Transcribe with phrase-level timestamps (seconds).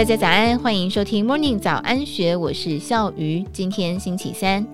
[0.00, 3.44] 大家早安，欢迎收听 Morning 早安学，我是笑鱼。
[3.52, 4.66] 今天星期三，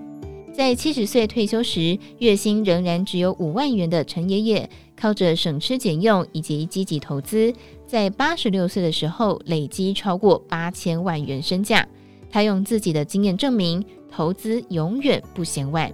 [0.53, 7.53] 在七十岁退休时，月薪仍然只有五万元的陈爷爷，靠着省吃俭用以及积极投资，
[7.85, 11.85] 在八十六岁的时候累积超过八千万元身价。
[12.31, 15.91] 他用自己的经验证明，投资永远不嫌晚。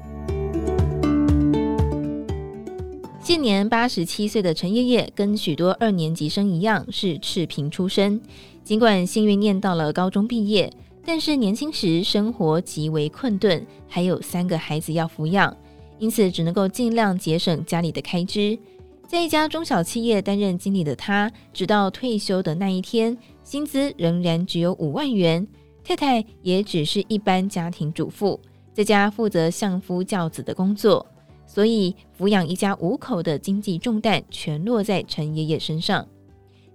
[3.24, 8.22] 现年八十七岁的陈爷爷，跟许多二年级生一样，是赤贫出身。
[8.66, 10.70] 尽管幸运念到了高中毕业，
[11.06, 15.56] 但是年轻时生活极为困顿，还有三个孩子要抚养，
[16.00, 18.60] 因此只能够尽量节省家里的开支。
[19.08, 25.48] 在一家中小企业担任经理的他，直到退休的那一天，薪资仍然只有五万元，
[25.82, 28.38] 太太也只是一般家庭主妇，
[28.74, 31.06] 在家负责相夫教子的工作，
[31.54, 36.08] 所以抚养一家五口的经济重担全落在陈爷爷身上。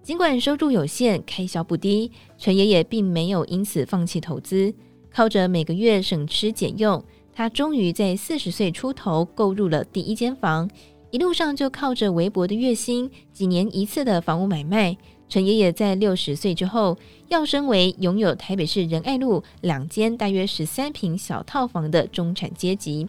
[0.05, 4.73] 尽管收入有限，开销不低，陈爷爷并没有因此放弃投资。
[5.11, 10.71] 靠着每个月省吃俭用，他终于在四十岁出头购入了第一间房。
[11.11, 14.97] 一路上就靠着微薄的月薪，几年一次的房屋买卖，
[15.29, 23.09] 陈爷爷在六十岁之后，要升为拥有台北市仁爱路两间大约十三平小套房的中产阶级。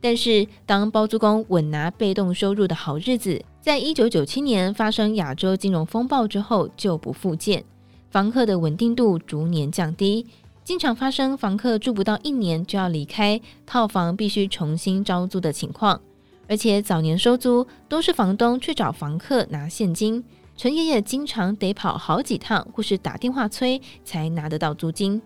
[0.00, 7.64] 但是，当包租公稳拿被动收入的好日子，在一九九七年发生亚洲金融风暴之后就不复见，
[8.10, 10.24] 房客的稳定度逐年降低，
[10.62, 16.00] 经常发生房客住不到一年就要离开，套房必须重新招租的情况。
[16.46, 20.24] 而且早年收租都是房东去找房客拿现金，
[20.56, 25.20] 陈爷爷经常得跑好几趟，或是打电话催才拿得到租金。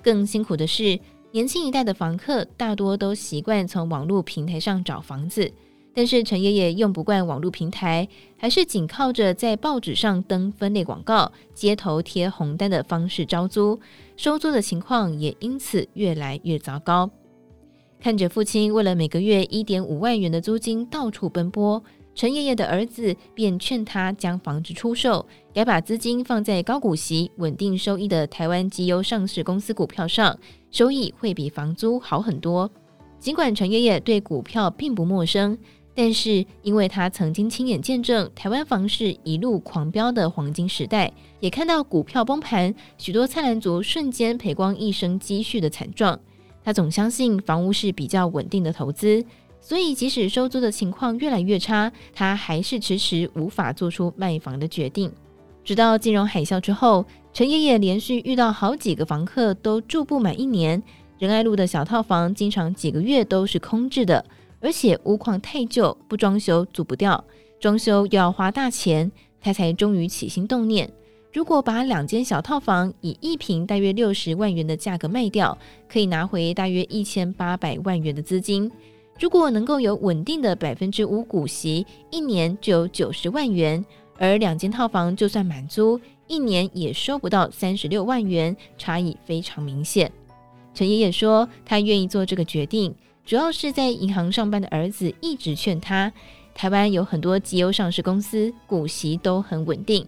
[0.00, 1.00] 更辛苦的是，
[1.34, 5.50] 年轻一代的房客大多都习惯从网络平台上找房子。
[5.92, 13.80] 但是陈爷爷用不惯网络平台，还是仅靠着在报纸上登分类广告、街头贴红单的方式招租，
[14.16, 17.10] 收租的情况也因此越来越糟糕。
[17.98, 21.82] 看着父亲为了每个月一点五万元的租金到处奔波，
[22.14, 30.38] 陈爷爷的儿子便劝他将房子出售，改把资金放在高股息、稳定收益的台湾绩优上市公司股票上，
[30.70, 32.70] 收益会比房租好很多。
[33.18, 35.58] 尽管陈爷爷对股票并不陌生。
[35.96, 46.18] 但是，因为他曾经亲眼见证台湾房市一路狂飙的黄金时代，也看到股票崩盘，许多菜篮族瞬间赔光一生积蓄的惨状，
[46.64, 49.24] 他总相信房屋是比较稳定的投资，
[49.64, 55.10] 所以即使收租的情况越来越差，他还是迟迟无法做出卖房的决定。
[55.64, 57.02] 直到金融海啸之后，
[57.32, 60.82] 陈爷爷连续遇到好几个房客都住不满一年，
[61.18, 64.22] 仁爱路的小套房经常几个月都是空置的。
[64.60, 67.24] 而且屋况太旧，不装修租不掉，
[67.58, 69.10] 装修又要花大钱，
[69.40, 70.90] 他才终于起心动念：
[71.32, 75.56] 如果把两间小套房以一平大约六十万元的价格卖掉，
[75.88, 78.70] 可以拿回大约一千八百万元的资金。
[79.18, 83.84] 如果能够有稳定的百分之五股息，一年就有九十万元。
[84.16, 90.10] 而两间套房就算满租，一年也收不到三十六万元，差异非常明显。
[90.72, 92.94] 陈爷爷说，他愿意做这个决定。
[93.24, 96.12] 主要是在银行上班的儿子一直劝他，
[96.54, 100.06] 台湾有很多绩优上市公司，股息都很稳定。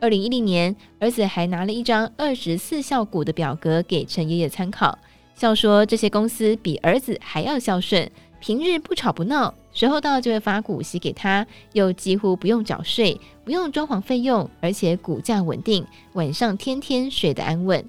[0.00, 4.98] 二零一零年，儿子还拿了一张二十四孝股的表格给陈爷爷参考，
[5.34, 8.10] 笑说这些公司比儿子还要孝顺，
[8.44, 17.82] 平日不吵不闹，时候到就会发股息给他，又几乎不用缴税，不用装潢费用，而且股价稳定，晚上天天睡得安稳。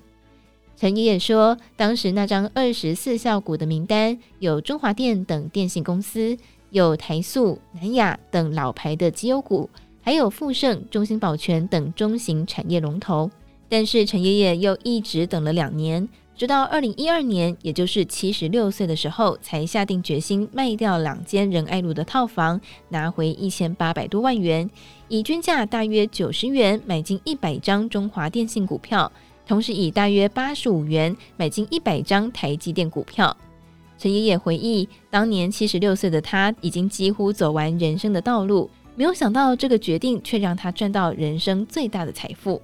[0.78, 6.38] 陈爷爷说，当时那张二十四孝股的名单有中华电等电信公司，
[6.70, 9.70] 有台塑、南亚等老牌的绩优股，
[10.02, 13.30] 还有富盛、中兴保全等中型产业龙头。
[13.68, 22.60] 但是陈爷爷又一直等了两年，直到二零一二年，也就是七十六岁的时候，才下定决心卖掉两间仁爱路的套房，
[22.90, 24.70] 拿回一千八百多万元，
[25.08, 29.10] 以均价大约九十元买进一百张中华电信股票。
[29.48, 33.36] 同时以大约八十五元买进一百张台积电股票。
[33.98, 42.62] 陈爷爷回忆，当年七十六岁的他已经几乎走完人生的道路，没有想到这个决定却让他赚到人生最大的财富。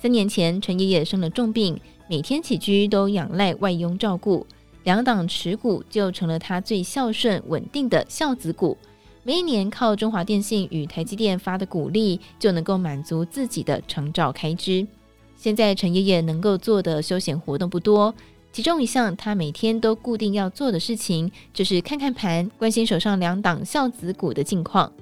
[0.00, 4.46] 三年前，陈爷爷生了重病，每天起居都仰赖外佣照顾，
[4.84, 8.76] 两档持股就成了他最孝顺稳定的孝子股。
[9.22, 14.86] 每一年靠中华电信与台积电发的股利，就能够满足自己的长照开支。
[15.34, 18.14] 现在陈爷爷能够做的休闲活动不多，
[18.52, 24.92] 其中一项他每天都固定要做的事情，就是看看盘，关心手上两档孝子股的近况。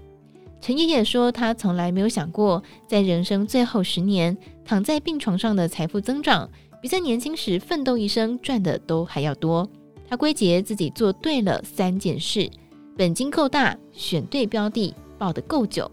[0.61, 6.49] 陈爷爷说，他从来没有想过，在人生最后十年躺在病床上的财富增长，
[6.83, 9.67] 比在年轻时奋斗一生赚的都还要多。
[10.09, 12.51] 他归结自己做对了三件事：
[12.99, 15.89] 本金够大，选对标的，抱得够久。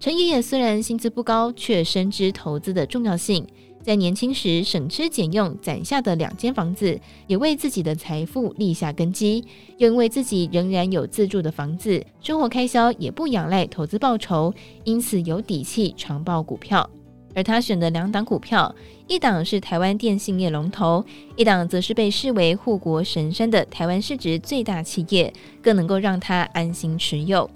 [0.00, 3.46] 陈爷爷虽然薪资不高，却深知投资的重要性。
[3.82, 6.98] 在年轻时省吃俭用攒下的两间房子，
[7.28, 9.44] 也为自己的财富立下根基。
[9.76, 14.52] 又因为自己仍然有自住的房子，生活开销也不仰赖投资报酬，
[14.82, 16.88] 因此有底气长抱股票。
[17.36, 18.74] 而他选的两档股票，
[19.06, 21.04] 一档是台湾电信业龙头，
[21.36, 25.30] 一档则是被视为护国神山的台湾市值最大企业，
[25.60, 27.48] 更能够让他安心持有。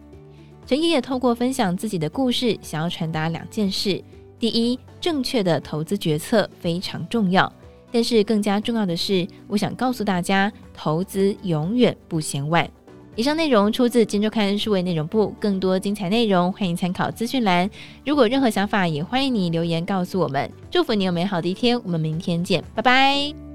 [0.66, 4.04] 陈爷爷透过分享自己的故事，想要传达两件事。
[4.38, 7.50] 第一，正确的投资决策非常重要，
[7.90, 12.70] 但是更加重要的是，我想告诉大家，投资永远不嫌晚。
[13.16, 17.68] 以上内容出自《今周刊》数位内容部，更多精彩内容欢迎参考资讯栏。
[18.04, 20.50] 如果任何想法，也欢迎你留言告诉我们。
[20.70, 23.49] 祝福你有美好的一天，我们明天见，拜拜。